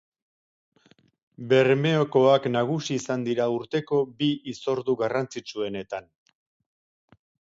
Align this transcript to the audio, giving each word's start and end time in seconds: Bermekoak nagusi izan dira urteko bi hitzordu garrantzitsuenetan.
Bermekoak 1.51 2.47
nagusi 2.55 2.97
izan 3.01 3.27
dira 3.29 3.45
urteko 3.57 4.01
bi 4.21 4.31
hitzordu 4.53 4.97
garrantzitsuenetan. 5.05 6.11